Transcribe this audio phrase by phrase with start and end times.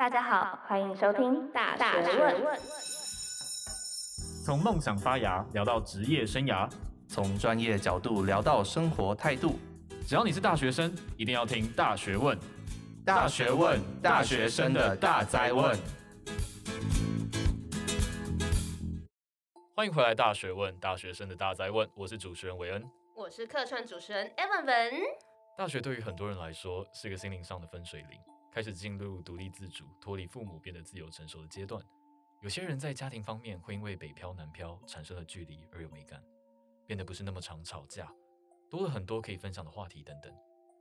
[0.00, 2.58] 大家好，欢迎收听大学问。
[4.42, 6.66] 从梦想发芽聊到职业生涯，
[7.06, 9.58] 从专业角度聊到生活态度。
[10.06, 12.34] 只要你是大学生，一定要听大学问。
[13.04, 15.78] 大学问，大学生的大哉问。
[19.76, 21.86] 欢迎回来，大学问，大学生的大哉问。
[21.94, 22.82] 我是主持人韦恩，
[23.14, 24.92] 我是客串主持人 Evan 文。
[25.58, 28.18] 大学对于很多人来说是一个心灵上的分水岭。
[28.50, 31.82] 开始进入独立自主、脱离父母、变得自由成熟的阶段。
[32.42, 36.22] 有些人在家庭方面会因为北漂南漂产生了距离而有美感，
[36.86, 38.12] 变得不是那么常吵架，
[38.68, 40.34] 多了很多可以分享的话题等等。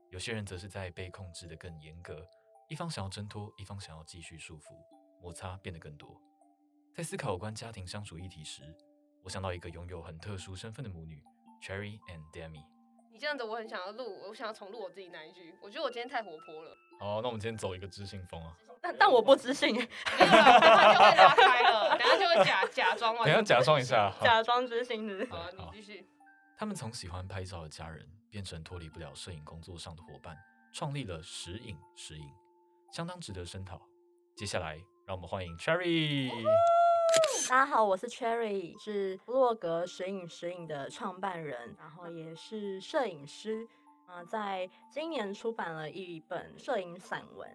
[0.10, 2.26] 有些人则是在被控制得更严格，
[2.70, 4.74] 一方想要挣脱，一方想要继续束缚，
[5.22, 6.20] 摩擦变得更多。
[6.96, 8.76] 在思考有关家庭相处议题时，
[9.22, 11.22] 我想到一个拥有很特殊身份的母女
[11.62, 12.79] Cherry and Demi。
[13.20, 15.54] 你这样子，我很想要录，我想要重录我自己那一句。
[15.62, 16.72] 我觉得我今天太活泼了。
[17.02, 18.56] 好，那我们今天走一个知性风啊！
[18.82, 25.28] 但但我不知性，等下就会拉开了，等下就会假假装，等下假装一下，假装知性的。
[25.30, 26.08] 好，你继续。
[26.58, 30.38] 他们从喜欢拍照的家人，变成脱离不了摄影工作上的伙伴，
[30.74, 32.24] 创立了时影时影，
[32.94, 33.82] 相当值得声讨。
[34.38, 36.32] 接下来，让我们欢迎 Cherry。
[37.50, 43.68] 大家好，我是 Cherry，是部落格摄影摄影的创办人，然后也是摄影师。
[44.06, 47.50] 啊，在今年出版了一本摄影散文，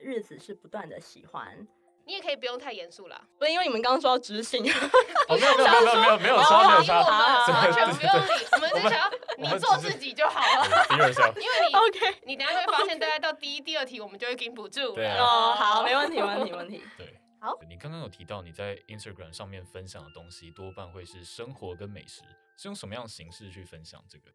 [0.00, 1.64] 日子是不断的喜欢。
[2.04, 10.66] 你也可以不用太严肃啦，不是因为你们刚刚说要执行， 没有没有没有没有没有没有说没有说，完全不用理，我们只想要你做自己就好了。
[10.90, 14.92] 因为你 OK，你等下会发现，大概到第一、第二题，我们就会禁不住。
[14.96, 16.82] 对哦，好，没问题，没问题，没问题。
[16.98, 17.58] 对，好。
[17.68, 22.22] 你刚刚有提到你在 Instagram 上面分享的东西，多半会是生活跟美食，
[22.56, 24.30] 是用什么样的形式去分享这个？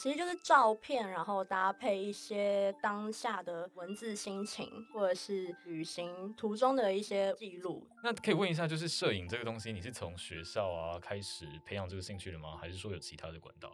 [0.00, 7.84] 其实就是照片，然后搭配一些当下的文字心情，或者是旅行途中的一些记录。
[8.04, 12.56] 那可以问一下，就是摄影这个东西，你是从学校啊开始培养这个兴趣的吗？
[12.56, 13.72] 还是说有其他的管道？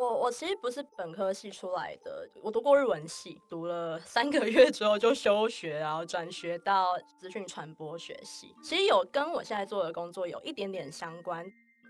[0.00, 8.54] 我我其实不是本科系出来的，我读过日文系，读了三个月之后就休学，然后转学到资讯传播学系。
[8.62, 11.46] 其实有跟我现在做的工作有一点点相关。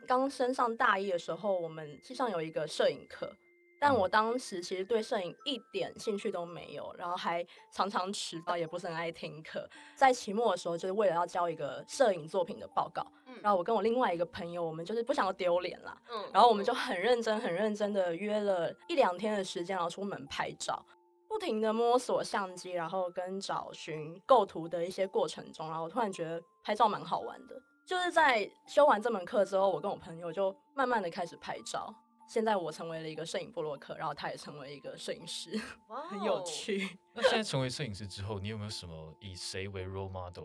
[0.09, 3.32] 刚升上大一的时候，我们系上有一个摄影课，
[3.81, 9.67] 但我当时其实对摄影一点兴趣都没有，然后还常常迟到，也不是很爱听课。
[9.97, 13.05] 在期末的时候，就是为了要交一个摄影作品的报告，
[13.43, 15.97] 然后我跟我另外一个朋友，我们就是不想要丢脸啦，
[16.31, 20.85] 然后我们就很认真、很认真的约了一两天的时间，然后出门拍照，
[21.27, 27.59] 不停的摸索相机，然后跟找寻构图的一些过程中，然后我突然觉得拍照蛮好玩的。
[27.87, 31.93] 就是在修完这门课之后，我跟我朋友就慢慢的开始拍照。
[32.31, 35.51] 现在我成为了一个摄影部落客，然后他也成为一个摄影师，
[35.91, 36.97] 哇，很有趣。
[37.13, 40.45] 那现在成为摄影师之后，你有没有什么以谁为 role model？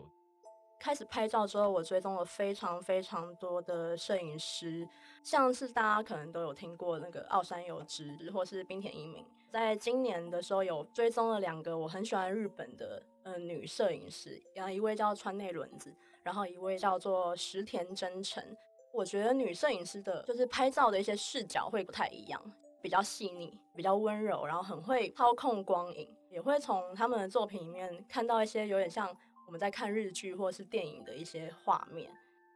[0.80, 4.84] 开始拍照之后，我追踪了非常非常多的摄影师，
[5.22, 9.24] 像是大家可能都有听过那个奥山有之，或是冰田一明。
[9.52, 15.94] 在今年的时候，有追踪了两个我很喜欢日本的呃女摄影师，然后一位叫川内轮子。
[16.24, 18.42] 然后一位叫做石田真诚，
[18.92, 22.40] 我觉得女摄影师的就是拍照的一些视角会不太一样，
[22.80, 29.14] 比较细腻，比较温柔，然后很会操控光影，也会从他们的作品里面看到一些有点像
[29.46, 32.10] 我们在看日剧或是电影的一些画面。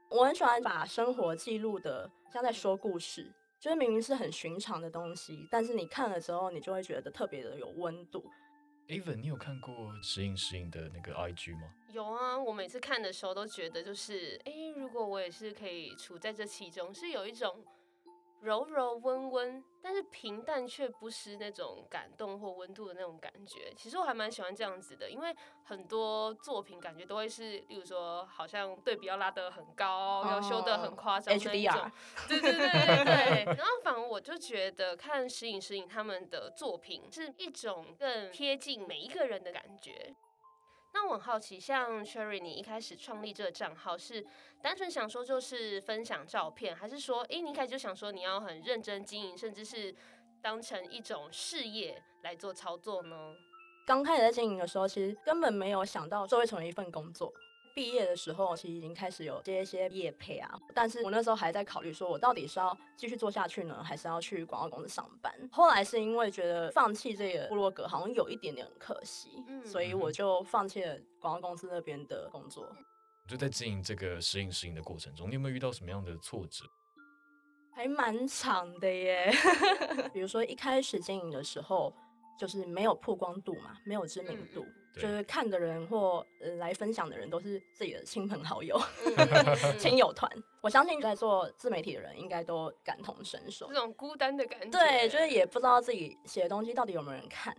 [0.09, 3.31] 我很喜欢把生活记录的像在说故事，
[3.61, 8.25] 就是明明是很寻常的东西，但是你看了之后，你就会觉得特别的有温度。
[8.91, 11.73] Evan，你有看过石影石影的那个 IG 吗？
[11.93, 17.65] 有啊，我每次看的时候都觉得，就是，哎，如果我也是可以处在这其中，是有一种。
[18.41, 23.73] 柔柔温温，但是平淡却不失那种感动或温度的那种感觉。
[23.77, 25.35] 其实我还蛮喜欢这样子的，因为
[25.65, 31.91] 很多作品感觉都会是，例如说好像对比要拉得很高，要、oh, 修得很夸张那一种。
[32.29, 33.45] 对对对对对。
[33.57, 40.15] 然后反而我就觉得看时影时影他们的作品是一种更贴近每一个人的感觉。
[40.93, 44.27] 那我很好奇，像 Cherry，你一开始创立这个账号是
[44.61, 49.95] 单纯想说就是分享照片，还是说，诶，你一开始就想说你要很认真经营，甚至是
[50.43, 53.17] 当成一种事业来做操作呢？
[53.87, 57.33] 刚开始在经营的时候，其实根本没有想到这会成为一份工作。
[57.75, 65.33] 毕业的时候，其实已经开始有接一些业配啊，但是我那时候还在考虑，说我到底是要继续做下去呢，还是要去广告公司上班？
[65.53, 72.67] 后来是因为觉得放弃这个部落格好像有一点点可惜，嗯，所以我就放弃了广告公司那边的工作。
[73.29, 76.65] 就在经营这个食影食影的过程中，你有没有遇到什么样的挫折？
[77.73, 79.33] 还蛮长的耶，
[80.13, 81.95] 比如说一开始经营的时候，
[82.39, 84.65] 就是没有曝光度嘛，没有知名度。
[84.65, 88.81] 嗯就是看的人或、呃、来分享的人都是自己的亲朋好友、
[89.17, 90.31] 嗯亲友团。
[90.61, 94.71] 我相信在做自媒体的人应该都感同身受，这种孤单的感觉。
[94.71, 97.57] 对，就是也不知道自己写的东西到底有没有人看。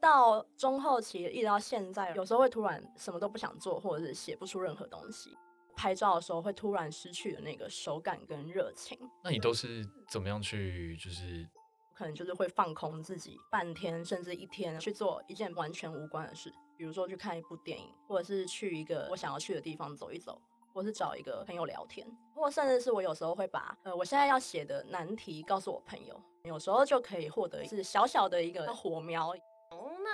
[0.00, 5.36] 到中后期一直到现在，有时候会突然什么都不想做，或者是写不出任何东西。
[5.74, 8.98] 拍照的时候会突然失去了那个手感跟热情。
[9.24, 11.46] 那你都是怎么样去就是？
[11.94, 20.40] 可能就是会放空自己半天甚至一天去做一件完全无关的事，比如说去看一部电影，或者是去一个我想要去的地方走一走，
[20.72, 29.34] 或是找一个朋友聊天，或甚至是我有时候会把呃我现在要写的难题告诉我朋友，有时候就可以获得是小小的一个火苗。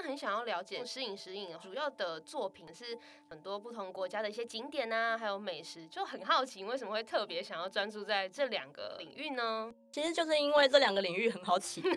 [0.02, 2.98] 很想要了解时隐时隐主要的作品是
[3.30, 9.72] 很多不同国家的一些景点啊，还有美食，就很好奇为什么会特别想要专注在这两个领域呢？
[9.92, 11.88] 其实就是因为这两个领域很好起步。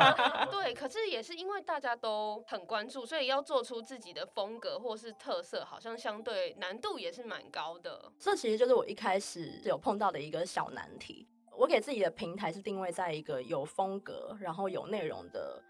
[0.50, 8.12] 对，可是也是因为大家都很关注，所以要做出自己的风格或是特色，好像相对难度也是蛮高的。
[8.18, 11.26] 这其实就是我一开始有碰到的一个小难题。
[11.56, 15.62] 我给自己的平台是定位在一个有风格，然后有内容的。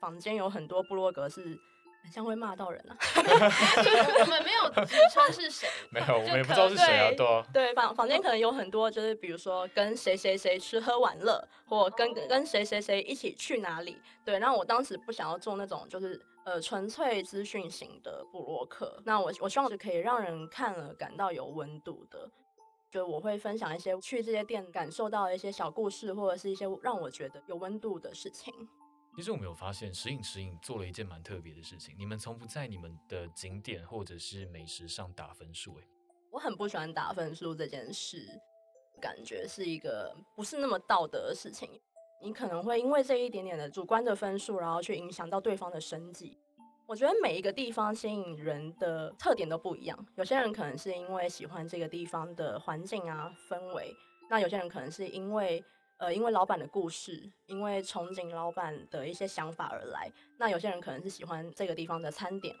[0.00, 1.58] 坊间有很多部落格是
[2.02, 2.96] 很像会骂到人啊，
[4.20, 22.26] 我们没有指称是谁， 没有，我们也不知道是谁啊，对啊，对，坊坊间可能有很多，就是比如说跟谁谁谁吃喝玩乐，或跟跟谁谁谁一起去哪里，对，那我当时不想要做那种就是呃纯粹资讯型的布洛克，那我我希望是可以让人看了感到有温度的，
[22.90, 28.54] 就我会分享一些去这些店感受到的一些小故事，或者是一些让我觉得有温度的事情。
[29.16, 31.94] 其实我们有发现，时隐时隐做了一件蛮特别的事情。
[31.98, 35.84] 你们从不在你们的景点或者是美食上打分数，哎，
[36.30, 38.26] 我很不喜欢打分数这件事，
[38.98, 41.68] 感觉是一个不是那么道德的事情。
[42.22, 46.38] 你可能会因为这一点点的主观的分数，然后去影响到对方的生计。
[46.86, 50.06] 我觉得每一个地方吸引人的特点都不一样。
[50.16, 53.94] 有些人可能是因为喜欢这个地方的环境啊氛围，
[54.30, 55.62] 那有些人可能是因为。
[56.00, 60.10] 呃，因为老板的故事，因为憧憬老板的一些想法而来。
[60.38, 62.56] 那有些人可能是喜欢这个地方的餐点。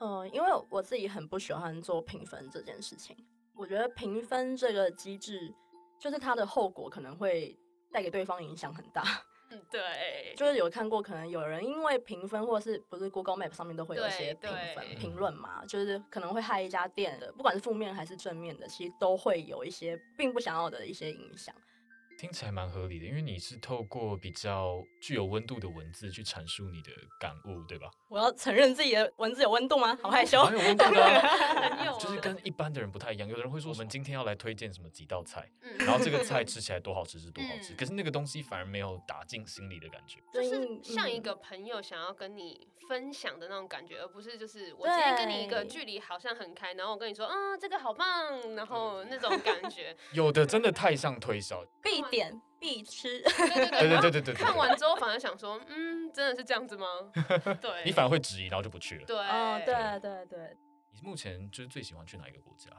[0.00, 3.14] 嗯、呃，因为我自己很不喜欢做评分这件事情。
[3.54, 5.54] 我觉得评分这个机制，
[6.00, 7.54] 就是它的后果可能会
[7.92, 9.04] 带给对方影响很大。
[9.50, 10.34] 嗯，对。
[10.34, 21.54] 就是有看过，可能有人因为评分，或是不是 Google Map 上面都会有一些评分评论嘛，就是可能会害一家店的，不管是负面还是正面的，其实都会有一些并不想要的一些影响。
[22.24, 26.90] 听起来蛮合理的，因为你是透过比较具有温度的文字去阐述你的
[27.20, 27.90] 感悟，对吧？
[28.08, 29.94] 我要承认自己的文字有温度吗？
[30.02, 30.42] 好害羞。
[30.42, 33.28] 蛮有温度的、啊， 就是跟一般的人不太一样。
[33.28, 49.94] 有的人会说，我们今天要来推荐什么几道菜，嗯、然后这个菜吃起来多好吃是多好吃，嗯、可是那个东西反而没有打进心里的感觉，就是像一个朋友想要跟你分享的那种感觉，而不是就是我今天跟你一个距离好像很开，然后我跟你说，啊，这个好棒，然后那种感觉。
[50.14, 51.62] 有的真的太像推销。
[51.82, 54.34] 必点必吃，对对对对对。
[54.34, 56.86] 看完之后反而想说，嗯，真的是这样子吗？
[57.60, 59.04] 对，你反而会质疑，然后就不去了。
[59.06, 60.56] 对，哦，对对对。
[60.92, 62.70] 你目前就是最喜欢去哪一个国家？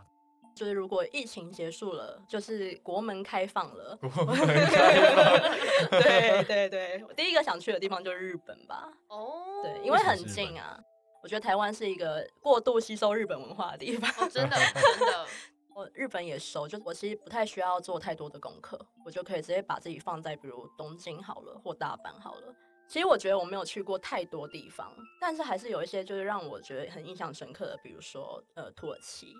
[0.55, 3.97] 就是如果疫情结束了，就是国门开放了。
[3.97, 5.91] 国门开放。
[6.01, 8.87] 对对对，我第一个想去的地方就是日本吧。
[9.09, 9.61] 哦。
[9.61, 10.79] 对，因为很近啊。
[11.21, 14.09] 我觉得台湾是一个过度吸收日本文化的地方。
[14.11, 14.55] 哦，真的
[14.97, 15.25] 真的。
[15.75, 22.55] 我日本也熟，就我其实不太需要做太多的功课，我就可以直接把自己放在比如东京好了，或大阪好了。
[22.87, 29.35] 其实我觉得我没有去过太多地方，但是还是有一些就是让我觉得很印象深刻的，比如说呃土耳其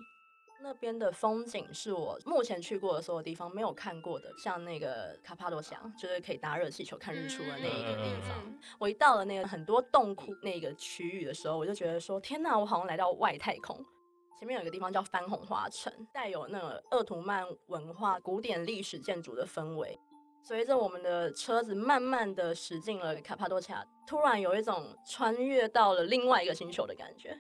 [0.62, 8.44] 那边的风景是我目前去过的所有地方没有看过的，像那个卡帕多西亚，就是可以搭热气球看日出的那一个地方。
[8.46, 13.80] 嗯、我一到了那个很多洞窟那个区域的时候，我就觉得说天哪，我好像来到外太空。
[14.38, 19.98] 前面有一个地方叫番红花城，带有那个鄂图曼文化、古典历史建筑的氛围。
[20.44, 27.36] 随着我们的车子慢慢的驶进了卡帕多奇亚，突然有一种穿越到了另外一个星球的感觉。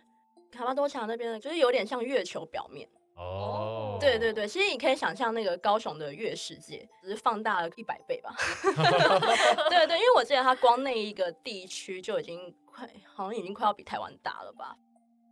[0.51, 2.89] 卡帕多奇亚那边就是有点像月球表面。
[3.17, 3.99] 哦，oh.
[4.01, 8.35] 对对对，其实你可以想象那个高雄的月世界，只是放大了一百倍吧。
[9.69, 14.75] 对对，因为我记得它光那一个地区就已经快，好像已经快要比台湾大了吧。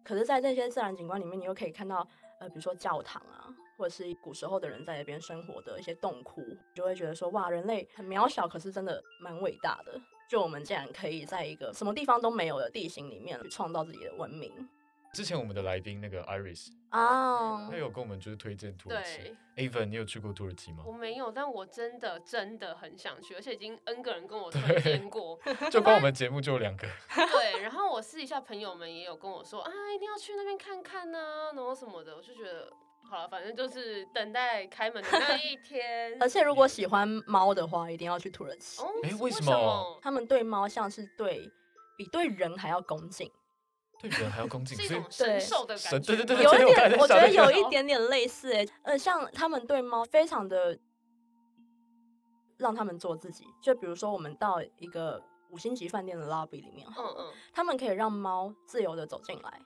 [0.04, 2.08] 可是，在这些自然景观里面，你又可以看到，
[2.40, 6.42] 呃，比如说教堂啊，或者是古时候的人在那边生活的一些洞窟，
[6.76, 10.00] 就会觉得说，哇，人类很渺小，可是真的蛮伟大的。
[10.30, 14.52] 就我们竟然可以在一个什么地方都没有的地形里面去创造自己的文明。
[15.14, 19.36] 之前我们的来宾那个 Iris 啊，他有跟我们就是推荐土耳其。
[19.56, 20.84] 对 Avon，你有去过土耳其吗？
[20.88, 25.40] 我没有，但我真的真的很想去，而且已经 N 个人跟我推荐过。
[25.70, 26.88] 就光我们节目就有两个。
[27.16, 32.74] 对，然后我私底下朋友们也有跟我说啊，一定要去那边看看呐、啊，然后什么的，我就觉得
[33.08, 36.18] 好了，反正就是等待开门的那一天。
[36.22, 38.82] 而且如果喜欢猫的话，一定要去土耳其。
[38.82, 38.90] 哦，
[39.20, 39.52] 为什么？
[39.52, 40.00] 么？
[40.02, 41.48] 他们对猫像是对
[41.96, 43.32] 比对人还要恭敬。
[44.10, 46.00] 对人还要恭敬，是一种神兽的感觉。
[46.00, 48.68] 对对对，有一点，我觉得有一点点类似诶。
[48.84, 50.78] 呃，像他们对猫非常的
[52.58, 53.46] 让他们做自己。
[53.62, 59.62] 就比如说，我们到一个五星级饭店的 lobby 里面，嗯嗯，他们可以让猫自由的走进来，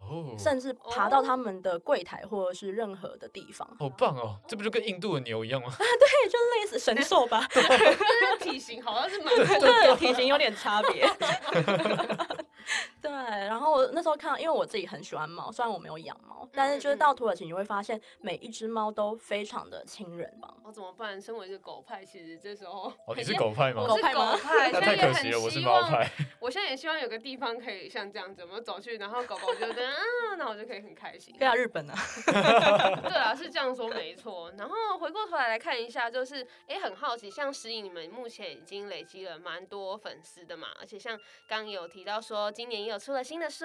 [0.00, 3.68] 哦，甚至爬到他们的柜台或者是任何的地方。
[3.78, 4.38] 好棒哦！
[4.46, 5.68] 这不就跟印度的牛一样吗？
[5.72, 7.46] 啊，对，就类似神兽吧。
[8.40, 11.04] 体型好像是蛮对，对，体型有点差别。
[13.02, 20.54] 对，然后我那时候看到，因为我自己很喜欢猫，虽然我没有养猫，但是就是到土耳其你会发现每一只猫都非常的亲人吧。
[20.62, 21.20] 我、哦、怎么办？
[21.20, 23.82] 身为一个狗派，其实这时候哦， 你是狗派吗？
[23.82, 26.08] 我是狗派，那太可惜了，我是猫派。
[26.38, 31.34] 我现在也希望有个地方可以像这样子，我们走去，然后狗狗就这样啊，那我就可以很开心。
[31.38, 31.94] 对啊，日本啊。
[33.02, 34.52] 对啊，是这样说没错。
[34.56, 43.64] 然后回过头来来看一下，就是哎，很好奇，像石影你们目前已经累积了蛮多粉丝的嘛，而且像刚刚有提到说，今年也有出了新的书，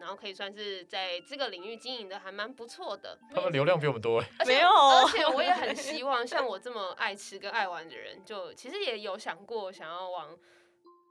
[0.00, 3.16] 然后可以算是在这个领域经营的还蛮不错的。
[3.32, 4.68] 他们流量比我们多哎，没有。
[5.06, 10.36] 而且我也很希望，像我这么爱吃跟爱玩的人，就其实也有想过想要往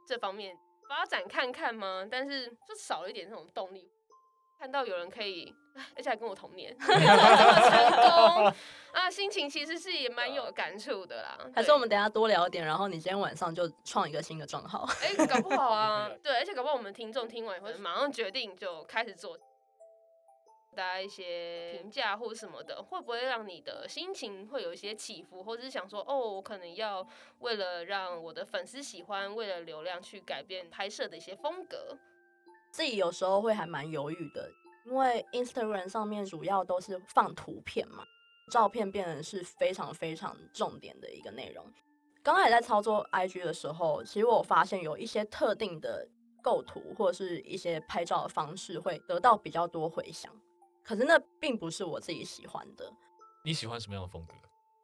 [0.06, 0.54] 这方面
[0.90, 2.06] 发展看看吗？
[2.12, 3.90] 但是就少了一点那种动力。
[4.60, 5.56] 看到有人可以，
[5.96, 7.00] 而且还跟我同年， 这么
[7.70, 8.54] 成功
[8.92, 11.38] 啊，心情其实是也蛮有感触的啦。
[11.54, 14.88] 还是我们等下多聊点，然后你今天晚上就创一个新的账号。
[15.02, 19.38] 哎、欸，搞不好啊， 对，而且搞不好我们听众听完以后马上决定就开始做，
[20.76, 27.08] 大家一些评价或什么的，会不会让你的心情会有一些起伏，或者是想说，哦，我可能要
[27.40, 31.98] 为了让我的粉丝喜欢，为了流量去改变拍摄的一些风格。
[32.72, 34.50] 自己有时候会还蛮犹豫的，
[34.88, 38.06] 因为 Instagram 上面主要都是放图片嘛，
[38.52, 41.66] 照片变成是非常非常重点的一个内容。
[42.24, 46.08] 刚开始在操作 IG 的时候，其实我发现有一些特定的
[46.42, 50.34] 构图或者是一些拍照的方式会得到比较多回响，
[50.84, 52.90] 可是那并不是我自己喜欢的。
[53.44, 54.34] 你喜欢什么样的风格？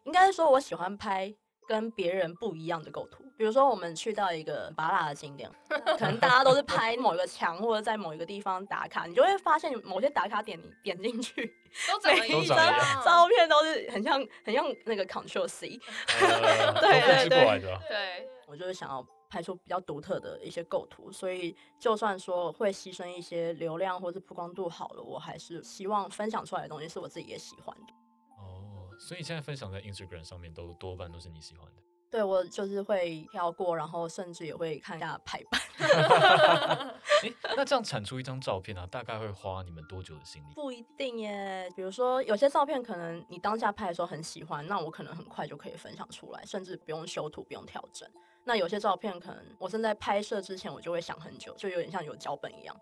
[0.04, 1.34] 应该是说我喜欢拍。
[1.66, 11.54] 跟别人不一样的构图，比如说我们去到一个巴拉的景点， 可能大家都是拍某一个墙或者在某一个地方打卡，你就会发现某些打卡点你点进去，
[11.90, 12.58] 都每一张
[13.04, 15.78] 照片都是很像很像那个 Control C，
[16.22, 17.60] 呃、 对对对，
[17.90, 27.94] 对，我就是想要拍出比较独特的一些构图，所以就算说会牺牲一些流量或者曝光度好了，我还是希望分享出来的东西是我自己也喜欢的。
[28.38, 31.84] 哦所以现在分享在 Instagram 上面都多半都是你喜欢的。
[32.14, 35.60] 对，我就是会跳过，然后甚至也会看一下排版。
[37.24, 40.54] 欸，那这样产出一张照片啊，大概会花你们多久的心力？
[40.54, 41.68] 不一定耶。
[41.76, 48.08] 比如说有些照片可能你当下拍的时候很喜欢，那我可能很快就可以分享出来，甚至不用修图，不用调整。
[48.44, 52.80] 那有些照片可能我正在拍摄之前，我就会想很久，就有点像有脚本一样，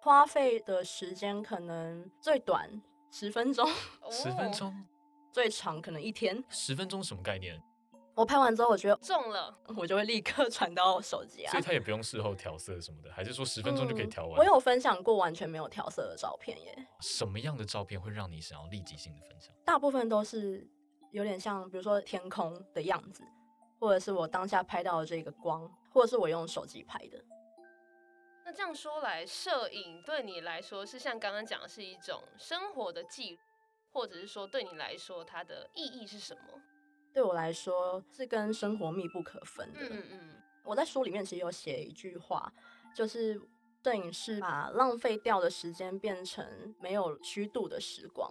[0.00, 2.68] 花费的时间可能最短
[3.12, 3.64] 十分钟，
[4.10, 4.74] 十分钟。
[5.32, 7.62] 最长可能一天，十分钟什么概念？
[8.14, 11.50] 我拍完之后，我觉得中了，我就会立刻 传到手机啊。
[11.50, 14.34] 所以他也不用事后调色什么的，还是说十分钟就可以调完？
[14.34, 16.86] 嗯，我有分享过完全没有调色的照片耶。
[17.00, 19.54] 什么样的照片会让你想要立即性的分享？
[19.64, 20.68] 大部分都是
[21.10, 23.24] 有点像，比如说天空的样子，
[23.80, 27.18] 或者是我当下拍到的这个光，或者是我用手机拍的。
[28.44, 33.38] 那这样说来，摄影对你来说是像刚刚讲的是一种生活的记录。
[33.94, 36.42] 或者是说，对你来说，它的意义是什么？
[37.12, 39.80] 对我来说，是跟生活密不可分的。
[39.90, 40.42] 嗯嗯。
[40.64, 42.52] 我在书里面其实有写一句话，
[42.94, 43.40] 就是
[43.82, 48.30] 摄影师把浪费掉的时间变成没有虚度的时光，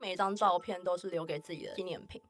[0.00, 2.22] 每一张照片都是留给自己的纪念品。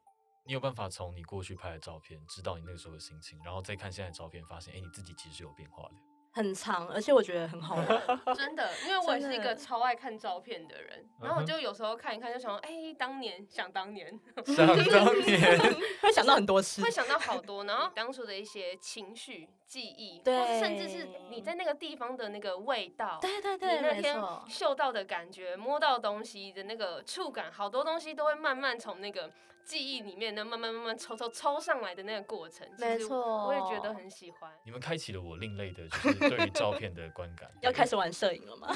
[0.44, 5.94] 你有办法从你过去拍的照片，知道你那个时候的心情，然后再看现在的照片，发现，哎，你自己其实是有变化的。
[6.34, 7.86] 很长，而且我觉得很好玩，
[8.34, 14.84] 真的，因为我也是一个超爱看照片的人，的然后我就有时候看一看，就想说，哎、欸，当年想当年，想当年
[16.00, 29.30] 会想到很多事，会想到好多，然后当初的一些情绪、记忆，对，甚至是你在那个地方的那个味道，对对对，你那天嗅到的感觉、摸到东西的那个触感，好多东西都会慢慢从那个。
[29.64, 34.52] 记忆里面的慢慢慢慢抽抽抽上来的那个过程，没错，我也觉得很喜欢。
[34.64, 37.50] 你们开启了我另类的，就是对于照片的观感。
[37.62, 38.68] 要开始玩摄影了吗？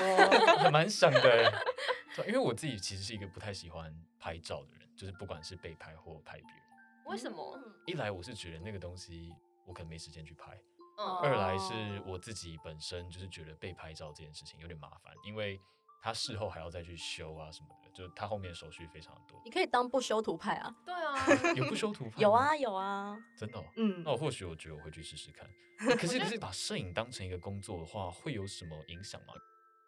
[0.59, 1.53] 还蛮想的。
[2.27, 6.63] 因为我自己其实是一个不太喜欢拍照的人，就是不管是被拍或拍别人。
[7.05, 7.59] 为什么？
[7.87, 9.31] 一来我是觉得那个东西
[9.67, 10.59] 我可能没时间去拍，
[10.99, 15.61] 嗯，二来是我自己本身就是觉得被拍照这件事情有点麻烦，因为
[16.03, 19.41] 他事后还要再去修啊什么的，就他后面手续非常多。
[19.45, 20.77] 你可以当不修图派啊。
[20.85, 21.27] 对啊，
[21.57, 22.21] 有不修图派？
[22.21, 23.65] 有啊有啊，真的、哦。
[23.77, 25.49] 嗯，那我或许我觉得我会去试试看。
[25.97, 29.33] 可是 可是把摄影当成一个工作的话，会有什么影响吗？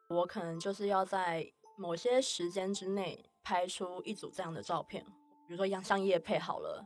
[0.08, 1.46] 我可能就是要在
[1.76, 5.04] 某些时间之内拍出一组这样的照片，
[5.46, 6.84] 比如说像像业配好了。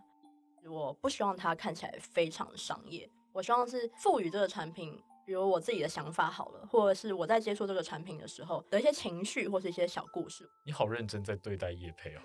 [0.65, 10.49] 我不希望它看起来非常商业，我希望是赋予这个产品，比如我自己的想法好了，或者是我在接触这个产品的时候的一些情绪或是一些小故事。
[10.65, 12.21] 你好认真在对待叶佩哦。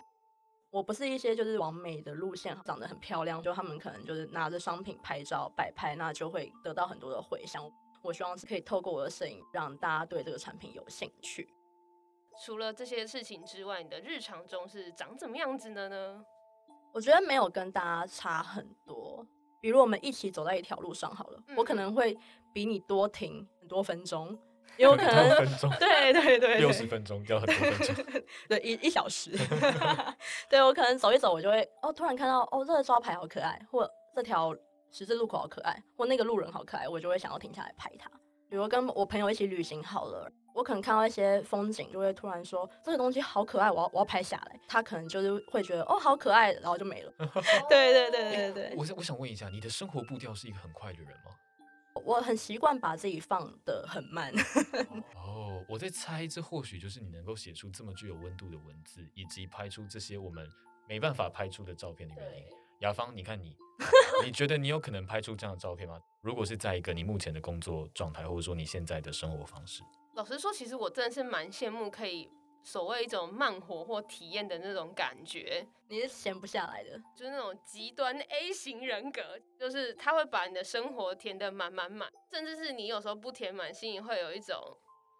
[0.69, 7.63] 我不是一些就是完美的路线，长得很漂亮，就他们可能就是拿着商品拍照摆拍，那就会得到很多的回响。
[8.01, 11.49] 我希望是可以透过我的摄影，让大家对这个产品有兴趣。
[12.45, 16.25] 除了这些事情之外，你的日常中是长怎么样子的呢？
[16.93, 19.25] 我觉得没有跟大家差很多。
[19.59, 22.17] 比如我们一起走在一条路上好了，嗯、我可能会
[22.53, 24.37] 比你多停很多分钟，
[24.77, 29.31] 有可能分钟，对对对，六十分钟要很多分钟，对一一小时，
[30.49, 34.55] 对我可能走一走，我就会哦，突然看到哦，这个招牌好可爱，或这条
[34.91, 38.09] 十字路口好可爱，或那个路人好可爱，我就会想要停下来拍它。
[38.49, 40.31] 比如跟我朋友一起旅行好了。
[40.53, 44.59] 我可能看到一些风景，就会突然说这个东西好可爱，我要我要拍下来。
[44.67, 47.13] 他可能就是会觉得哦，好可爱，然后就没了。
[47.69, 48.73] 对对对对对。
[48.75, 51.31] 我我想问一下，你的生活步调是一个很快的人吗？
[52.03, 54.33] 我很习惯把自己放的很慢。
[55.13, 60.49] 哦，我在猜，这或许就是你能够写出这么具有温度的文字，以及拍出这些我们
[60.87, 62.45] 没办法拍出的照片的原因。
[62.79, 63.55] 雅芳，你看你，
[64.23, 65.99] 你觉得你有可能拍出这样的照片吗？
[66.21, 69.81] 如果是在一个你目前的工作状态，或者说你现在的生活方式。
[70.15, 72.29] 老实说，其实我真的是蛮羡慕可以
[72.63, 75.65] 所谓一种慢活或体验的那种感觉。
[75.89, 79.21] 你是闲不下来的，就是那种极端 A 型人格，
[79.59, 84.55] 就是他会把你的生活填得满满满，甚至是你有时候不填满，心里会有一种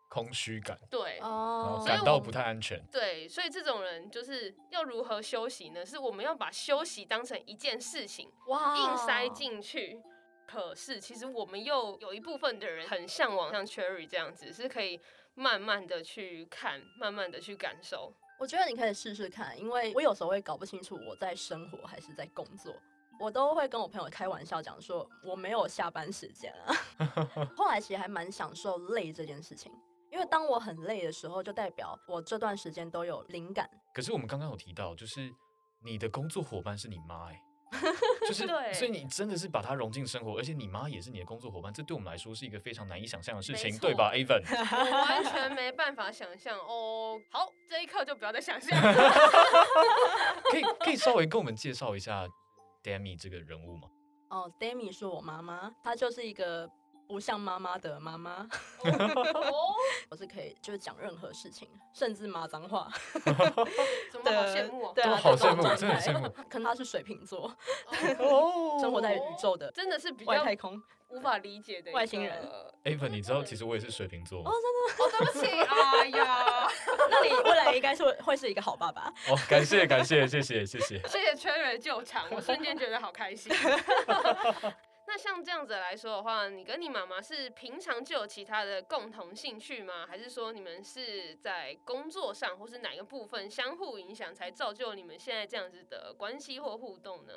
[0.07, 0.77] 空虚感。
[0.89, 2.81] 对，哦，感到不太安全。
[2.91, 5.85] 对，所以这种人就是要如何休息呢？
[5.85, 10.01] 是我们要把休息当成一件事情，哇，硬塞进去。
[10.47, 14.97] 可是，其实我们又有一部分的人很向往像 Cherry 这样子，是可以
[15.35, 18.13] 慢慢的去看，慢慢的去感受。
[18.39, 22.73] 我觉得你可以试试看，因为我有时候会搞不清楚我在生活还是在工作。
[23.19, 26.73] 我都会跟我朋友开玩笑讲说，我没有下班时间啊。
[27.57, 29.71] 后来其实还蛮享受累这件事情，
[30.17, 33.69] 因为当我很累的时候，就代表我这段时间都有灵感。
[33.93, 35.31] 可是我们刚刚有提到，就是
[35.83, 37.41] 你的工作伙伴是你妈哎、欸。
[38.25, 44.41] 就是，所以你真的是把它融进生活，而且你妈也是你的工作伙伴，这对我们来说是一个非常难以想象的事情，对吧，Aven？
[44.49, 47.21] 我完全没办法想象哦。
[47.29, 48.75] 好，这一刻就不要再想象。
[50.49, 52.25] 可以 可以稍微跟我们介绍一下
[52.81, 53.87] Demi 这个人物吗？
[54.29, 56.67] 哦，Demi 是我妈妈，她就是一个。
[57.07, 58.47] 不像妈妈的妈妈，
[60.09, 62.91] 我是可以就是讲任何事情，甚至骂脏话。
[64.11, 64.91] 怎么好羡慕？
[64.93, 66.29] 对啊，好羡慕，真的羡慕。
[66.49, 67.55] 可能他是水瓶座，
[68.19, 72.45] 哦，生活在宇宙的，真的是比较太空无法理解的外星人。
[72.83, 75.03] Aven，你知道其实我也是水瓶座哦，真的？
[75.03, 76.69] 哦，对不起，哎呀，
[77.09, 79.13] 那你未来应该是会是一个好爸爸。
[79.29, 83.51] 哦，感谢感谢，谢谢谢谢，谢谢 Cherry 救场，我瞬间觉得好开心。
[85.17, 90.05] 那像这样子来说的话，你跟你妈妈是平常就有其他的共同兴趣吗？
[90.07, 97.33] 还是说你们是在工作上，或是哪个部分相互影响，才造就你们现在这样子的关系或互动呢？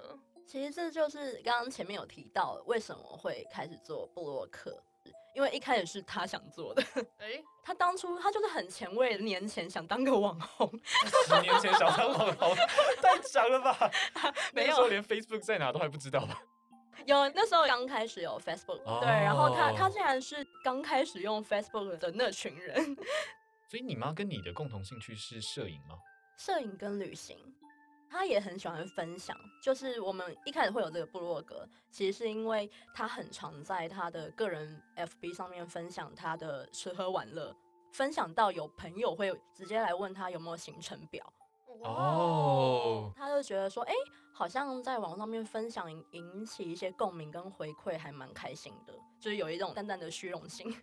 [0.46, 4.78] 其实这就是刚刚前面有提到，为什么会开始做布洛克，
[5.34, 6.82] 因为一开始是他想做的。
[7.16, 10.70] 哎、欸， 他当初他就是很前卫，年前想当个网红，
[11.26, 12.54] 十年前想当网红，
[13.00, 13.90] 太强了吧？
[14.52, 16.42] 没有，那时候连 Facebook 在哪都还不知道吧？
[17.06, 19.00] 有，那时候刚开始有 Facebook，、oh.
[19.00, 22.96] 对，然后他他竟然是刚开始用 Facebook 的那群人。
[23.68, 25.96] 所以你妈跟你的共同兴趣是摄影吗？
[26.36, 27.36] 摄影跟旅行，
[28.10, 29.36] 他也很喜欢分享。
[29.62, 37.54] 就是我们一开始会有这个部落格，其实是因为他很常在他的个人 FB 上面分享他的吃喝玩乐，
[37.92, 41.32] 分享到有朋友会直接来问他有没有行程表。
[41.82, 43.92] 哦、他就觉得说，哎、
[44.32, 50.74] 好像在网上面分享引起一些共鸣跟回馈，还蛮开心的，就是有一种淡淡的虚荣心。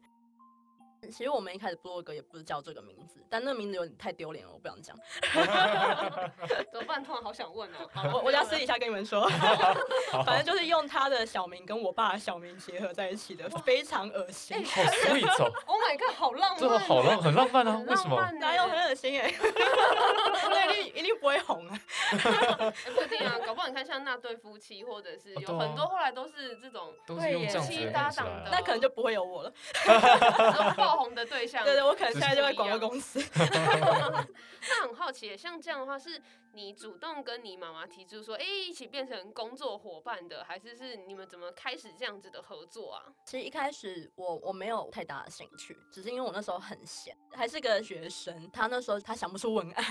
[1.10, 4.96] 其实我们一开始部落格也不是叫这个名字，但那个名字有点太丢脸了，我不想讲。
[6.72, 7.04] 怎么办？
[7.04, 7.88] 突然好想问哦。
[7.94, 9.28] 好，我我要私底下跟你们说。
[10.26, 14.58] 反正就是用他的小名跟我爸的小名结合在一起的，非常恶心。
[14.66, 16.60] 好 sweet 哦！Oh my god，好浪漫。
[16.60, 17.82] 这个好浪，很浪漫啊！
[17.88, 18.32] 为什么？
[18.40, 19.34] 哪有很恶心哎？
[20.50, 21.80] 那一定一定不会红啊。
[22.96, 29.54] 不一定啊，搞不好你看像那对夫妻，或者是有很多后来都是这种都是用这样夫妻搭档的，那可能就不会有我了。
[30.76, 33.24] 爆红的对象，对对，我可能现在就在广告公司。
[34.70, 36.22] 那很好奇，像这样的话，是
[36.54, 43.04] 你主动跟你妈妈提出说，哎，一起变成工作伙伴的，还是是你们怎么开始这样子的合作啊？
[43.26, 48.50] 其实一开始我我没有太大的兴趣，只是因为我那时候很闲，还是个学生。
[48.52, 49.86] 他那时候他想不出文案，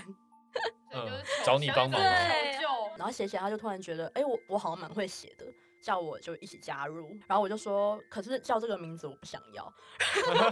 [0.92, 2.58] 嗯，找你帮忙，对，
[2.96, 5.46] 然后写写，他就突然觉得，哎，我我好像蛮会写的。
[5.86, 9.72] 叫我就一起加入，然后我就说，可是叫这个名字我不想要。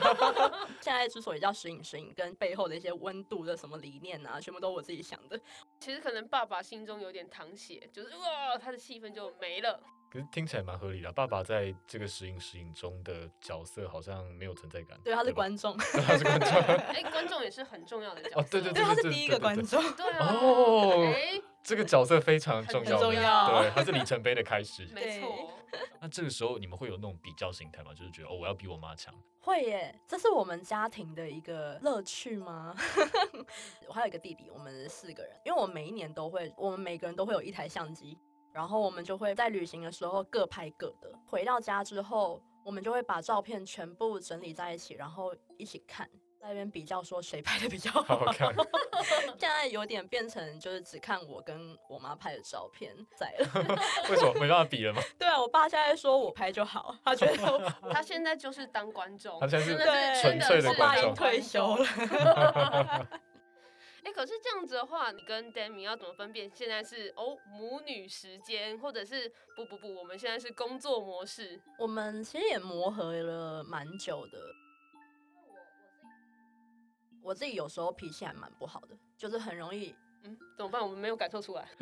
[0.80, 5.36] 现在之所以叫时隐时隐，跟背后的一些温度的什么理念啊，全部都我自己想的。
[5.80, 9.82] 其实可能爸爸心中有点淌血，就是哇，他的气氛就没了。
[10.14, 14.96] 可是听起来蛮合理的，爸爸在这个时隐时隐中的角色好像没有存在感。
[15.02, 15.76] 对，他是观众。
[16.06, 16.48] 他是观众。
[16.86, 18.40] 哎，观众也是很重要的角色。
[18.40, 19.82] 哦，对对对，他是第一个观众。
[19.94, 20.28] 对啊。
[20.40, 21.12] 哦。
[21.64, 23.60] 这个角色非常重要，重要。
[23.60, 24.86] 对，他是里程碑的开始。
[24.92, 25.50] 没错。
[26.00, 27.92] 那这个时候你们会有那种比较心态吗？
[27.92, 29.12] 就是觉得哦，我要比我妈强。
[29.40, 32.72] 会耶，这是我们家庭的一个乐趣吗？
[33.88, 38.16] 我还有一个弟弟，我们四个人，因为我们每一年都会，我们每个人都会有一台相机。
[38.54, 46.08] 然后我们就会在旅行的时候各拍各的，回到家之后，我们就会把照片全部整理在一起，然后一起看，
[46.40, 48.16] 在那边比较说谁拍的比较好。
[48.18, 48.54] 好看。
[49.36, 53.76] 现在有点变成就是只看我跟我妈拍的照片在了。
[54.08, 55.02] 为什么没办法比了吗？
[55.18, 60.86] 对啊，我爸现在说我拍就好，他觉得 他现在就是当观众，他现在是纯粹的观众。
[60.86, 63.08] 我爸已经退休了。
[64.04, 66.50] 哎，可是这样子的话，你跟 Demi 要怎么分辨？
[66.54, 71.60] 现在是哦母女时间，或者是不不不，我们现在是工作模式。
[71.78, 74.38] 我们其实也磨合了蛮久的。
[77.22, 80.80] 我我自己有时候脾气还蛮不好的，就是很容易，嗯，怎么办？
[80.82, 81.66] 我们没有感受出来，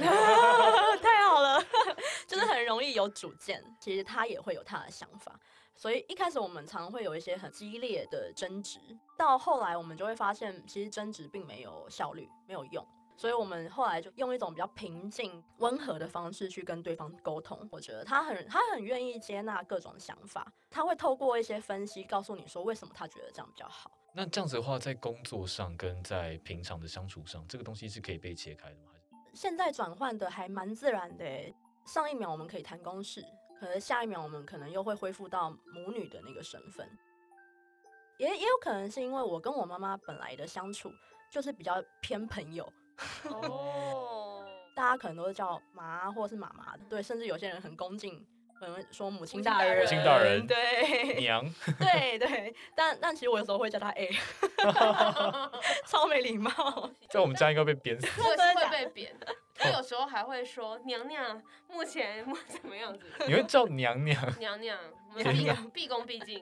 [1.03, 1.61] 太好了，
[2.29, 3.63] 就是很容易有主见。
[3.81, 5.39] 其实他也会有他的想法。
[5.83, 8.79] 所以一开始我们常常会有一些很激烈的争执，
[9.19, 12.87] 到后来我们就会发现，其实争执并没有效率，没有用。
[13.17, 17.69] 所以我们后来就用一种比较平静、温和的方式去跟对方沟通。
[17.73, 23.91] 我觉得他很他很愿意接纳各种想法，他会透过一些分析告诉你说为什么他觉得这样比较好。
[24.15, 28.93] 那这样子的话，在工作上跟在平常的相处上，这个东西是可以被切开的吗？
[29.35, 31.25] 现在转换的还蛮自然的，
[31.85, 33.25] 上一秒我们可以谈公事。
[33.63, 36.85] 可能下一秒我们可能又会恢复到母女的那个身份，
[38.19, 40.91] 也也有可能是因为我跟我妈妈本来的相处
[41.31, 42.69] 就是比较偏朋友，
[43.31, 44.45] 哦，
[44.75, 48.27] 大家可能都是叫妈或是妈妈的，对，甚至有些人很恭敬，
[48.59, 51.45] 可能说母亲大人，母亲大人， 对，娘，
[51.79, 54.11] 对对，但但其实我有时候会叫她 A，
[55.87, 56.51] 超没礼貌，
[57.11, 59.17] 在我们家应该被贬死，我是会被扁。
[59.65, 63.07] 我有时候还会说娘娘，目前怎么样子？
[63.27, 64.21] 你会叫娘娘？
[64.39, 64.79] 娘娘，
[65.11, 66.41] 我们毕毕恭毕敬。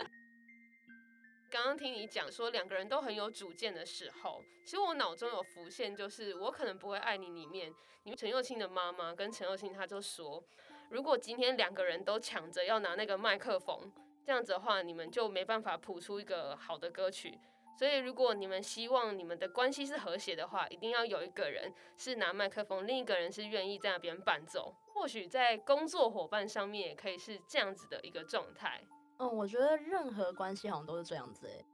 [1.51, 7.73] 刚刚听你讲说两个人都很有主见的时候，其实我脑中有浮现，就是我可能不会爱你里面，
[8.05, 10.43] 你陈幼庆的妈妈跟陈幼庆他就说，
[10.91, 13.93] 如果今天两个人都抢着要拿那个麦克风，
[14.25, 17.37] 这样子的话，你们就没办法谱出一个好的歌曲。
[17.81, 24.75] 所以，如果你们希望你们的关系是和谐的话，一定要有一个人是拿麦克风，另一个人是愿意在那边伴奏。
[24.93, 28.83] 或许在工作伙伴上面也可以是这样子的一个状态。
[29.19, 31.65] 嗯，我觉得任何关系好像都是这样子哎。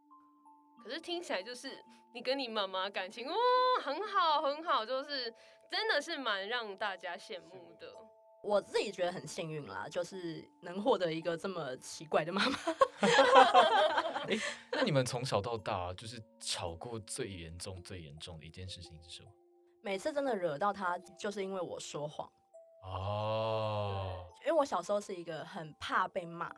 [0.84, 1.82] 可是听起来就是
[2.14, 3.34] 你跟你妈妈感情哦，
[3.82, 5.34] 很好很好，就是
[5.68, 7.92] 真的是蛮让大家羡慕的。
[8.46, 12.56] 我自己觉得很幸运啦，就是能获得一个这么奇怪的妈妈。
[14.28, 19.28] 欸，那你们从小到大就是吵过最严重、最严重的一件事情是什么？
[19.82, 22.30] 每次真的惹到他，就是因为我说谎。
[22.84, 24.24] 哦。
[24.46, 26.48] 因为我小时候是一个很怕被骂。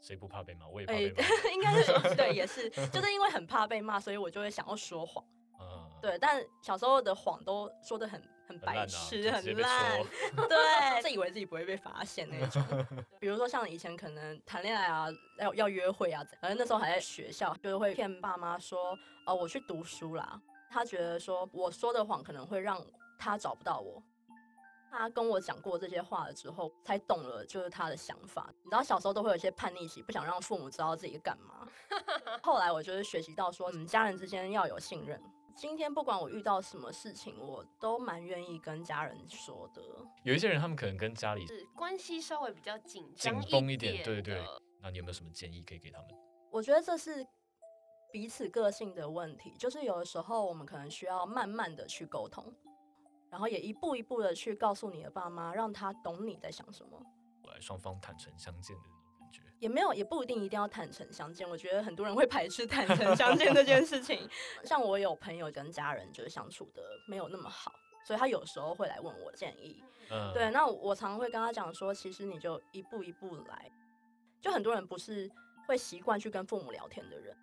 [0.00, 0.68] 谁不怕被骂？
[0.68, 1.22] 我也怕被骂。
[1.22, 5.24] 欸， 应该是对，也是，就是因为很怕被骂，所以我就会想要说谎。
[5.60, 5.90] 嗯。
[6.00, 8.22] 对，但小时候的谎都说的很。
[8.48, 10.06] 很白痴，很烂，啊，
[10.48, 12.62] 对，自以为自己不会被发现那种。
[13.20, 15.06] 比如说像以前可能谈恋爱啊，
[15.38, 20.40] 要要约会啊，反正那时候还在学校，就是会骗爸妈说，哦，我去读书啦。
[20.70, 22.82] 他觉得说我说的谎可能会让
[23.18, 24.02] 他找不到我。
[24.90, 28.50] 他跟我讲过这些话了之后，才懂了就是他的想法。
[28.64, 31.68] 你知道小时候都会有一些叛逆期，不想让父母知道自己干嘛。
[32.42, 35.22] 后来我就是学习到说，嗯，家人之间要有信任。
[35.58, 39.82] 今天不管我遇到什么事情，我都蛮愿意跟家人说的。
[40.22, 44.44] 有一些人他们可能跟家里是关系稍微比较紧张紧绷一点，对对对。
[44.80, 46.10] 那你有没有什么建议可以给他们？
[46.52, 47.26] 我觉得这是
[48.12, 52.54] 彼此个性的问题，就是有的时候我们可能需要慢慢的去沟通。
[53.28, 57.02] 然后也一步一步的去告诉你的爸妈，让他懂你在想什么。
[57.48, 58.97] 来，双方坦诚相见的。
[59.58, 61.48] 也没有，也不一定一定要坦诚相见。
[61.48, 64.28] 我觉得很多人会排斥坦诚相见这件事情。
[64.64, 67.72] 像我有朋友跟家人就是相处的没有那么好，
[68.04, 69.82] 所以他有时候会来问我建议。
[70.10, 70.50] 嗯，对。
[70.50, 73.70] 那我常常会跟他讲说，其实你就一步一步来。
[74.40, 75.30] 就很多人不是
[75.66, 77.36] 会习惯去跟父母聊天的人，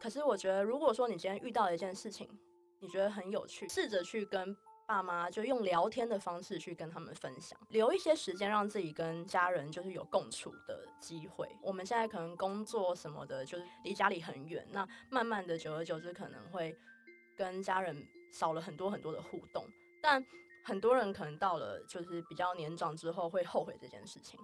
[0.00, 2.28] 可是我觉得，如果说你今天遇到一件事情，
[2.80, 4.56] 你觉得很有趣，试着去跟。
[4.86, 11.48] 爸妈就用聊天的方式去跟他们分享，留一些时间让自己跟家人就是有共处的机会。
[11.62, 16.76] 我们现在可能工作什么的，就是离家里很远，那慢慢的久而久之可能会
[17.36, 19.64] 跟家人少了很多很多的互动。
[20.02, 20.24] 但
[20.64, 24.38] 很多人可能到了就是比较年长之后会后悔这件事情。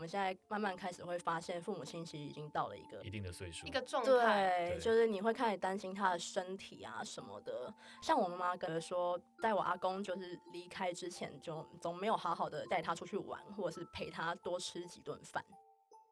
[0.00, 7.70] 我们现在慢慢开始会发现，父母亲其实已经到了一个一定的岁数，一个状态，对，就是你会开始担心他的身体啊什么的。
[8.00, 15.44] 像我妈妈跟我说，在我阿公就是离开之前，就总没有好好的带他出去玩，或者是陪他多吃几顿饭。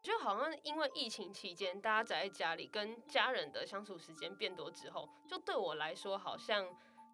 [0.02, 6.66] 就好像因为疫情期间，大家宅在家里，跟家人的相处时间变多之后，就对我来说，好像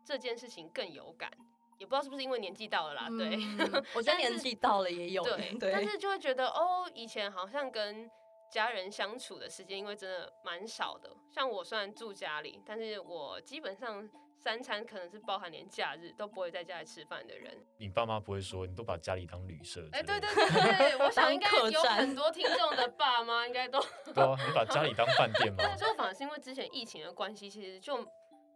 [0.04, 1.30] 这件事情更有感。
[1.78, 3.36] 也不知道是不是因为年纪到了啦，嗯、对，
[3.94, 8.08] 我觉得年纪到了也有，对，对，但是就会觉得哦，以前好像跟
[8.50, 11.10] 家人相处的时间，因为真的蛮少的。
[11.32, 14.08] 像我虽然住家里，但是我基本上
[14.38, 17.52] 三餐可能是包含连假日都不会在家里吃饭的人。
[17.78, 19.88] 你爸妈不会说你都把家里当旅社？
[19.92, 20.44] 哎、欸，对对对
[20.78, 23.80] 对，我想应该有很多听众的爸妈应该都
[24.14, 25.56] 对啊，你把家里当饭店吗？
[25.64, 28.06] 但是就反而是因为之前疫情的关系，其实就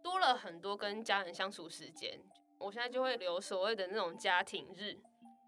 [0.01, 2.17] 多了很多跟家人相处时间。
[2.59, 4.97] 我现在就会留所谓的那种家庭日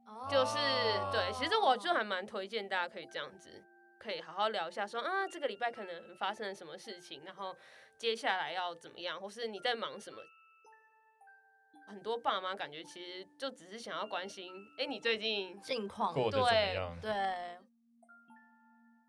[0.08, 0.30] ，oh.
[0.30, 0.58] 就是
[1.12, 3.64] 对，其实我就还蛮推荐大家可以这样子，
[4.00, 7.56] 可以好好聊一下说，说啊，这个礼拜可能发生了什么事情，然后
[7.98, 10.18] 接下来要怎么样，或是你在忙什么。
[11.88, 16.98] 很多爸妈感觉其实就只是想要关心，哎、欸，你最近近况过得怎么样？
[17.02, 17.12] 对。
[17.12, 17.58] 对。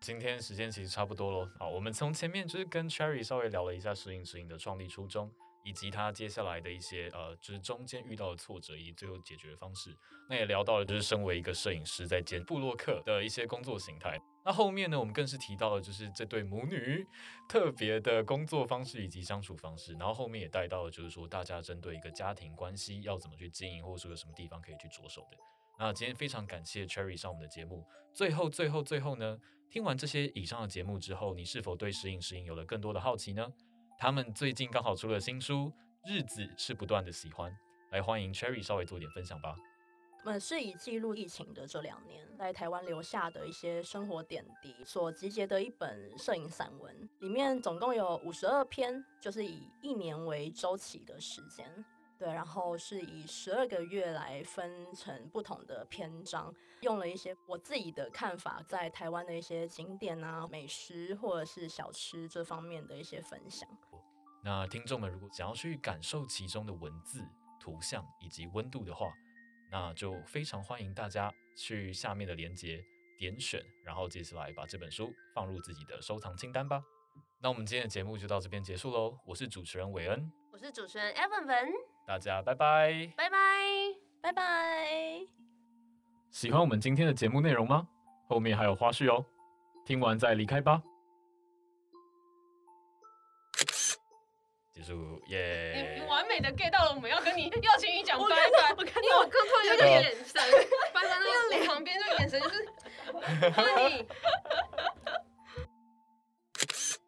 [0.01, 5.31] 今天时间其实差不多了，好，我们从前面就是跟 Cherry 稍微聊了一下摄影摄影的创立初衷。
[5.63, 9.95] 以及他接下来的一些呃，就是中间遇到的挫折以及最后解决的方式。
[10.29, 14.19] 那也聊到了，就是身为一个摄影师在兼布洛克的一些工作形态。
[14.45, 17.05] 那后面呢，我们更是提到了就是这对母女
[17.47, 19.93] 特别的工作方式以及相处方式。
[19.93, 25.37] 然后后面也带到了，就是说大家针对一个家庭关系要怎么去经营，或者说有什么地方可以去着手的。
[25.79, 27.85] 那今天非常感谢 Cherry 上我们的节目。
[28.13, 33.51] 最后，最后，最后呢，听完这些以上的节目之后，你是否对时影时影有了更多的好奇呢？
[33.97, 35.71] 他们最近刚好出了新书，
[36.05, 37.55] 日子是不断的喜欢。
[37.91, 39.55] 来，欢迎 Cherry 稍微做点分享吧。
[40.25, 51.69] 我们是以记录疫情的这两年在台湾留下的一些生活点滴所集结的一本摄影散文，里面总共有五十二篇，就是以一年为周期的时间，
[52.17, 63.67] 对，然后是以十二个月来分成不同的篇章，用了一些我自己的看法，在台湾的一些景点啊、美食或者是小吃这方面的一些分享。
[64.43, 67.25] 那听众们如果想要去感受其中的文字、
[67.59, 69.11] 图像以及温度的话，
[69.71, 72.79] 那就非常欢迎大家去下面的链接
[73.17, 76.81] 点选，然后接下来把这本书放入自己的收藏清单吧。
[77.41, 79.17] 那我们今天的节目就到这边结束喽。
[79.25, 81.71] 我是主持人韦恩，我是主持人 Evan 文，
[82.05, 83.37] 大家拜拜，拜拜，
[84.21, 85.21] 拜拜。
[86.31, 87.87] 喜欢我们今天的节目内容吗？
[88.27, 89.25] 后面还有花絮哦，
[89.85, 90.81] 听完再离开吧。
[94.73, 95.95] 结束耶！
[95.95, 98.71] 你你完美的 get 到了，我们要跟你要请你讲拜拜。
[99.01, 100.41] 因为我刚突然有个眼神，
[100.93, 101.07] 拜拜
[101.51, 102.67] 那个旁边那个眼神就是，
[103.51, 104.07] 欢迎你。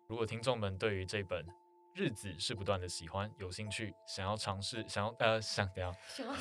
[0.08, 1.43] 如果听众们对于这本
[1.95, 5.95] 《日子是不断的喜欢》有兴趣，想要尝试，想要呃想怎样？
[6.13, 6.36] 想要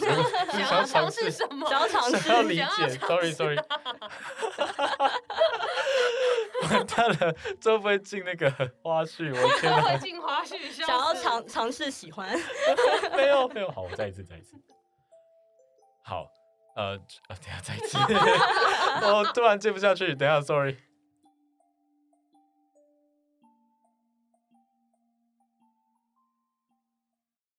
[0.50, 1.64] 想要尝试什么？
[1.70, 2.88] 想要尝试，想要理解。
[2.98, 3.56] Sorry Sorry。
[6.62, 8.50] 完蛋了，这会不会进那个
[8.82, 9.30] 花絮？
[9.30, 9.80] 我天哪！
[9.82, 12.36] 会进花絮，想要尝尝试喜欢。
[13.16, 14.56] 没有没有，好，我再一次再一次。
[16.02, 16.26] 好，
[16.74, 17.96] 呃，等下再一次。
[19.06, 20.76] 我突然接不下去，等下，Sorry。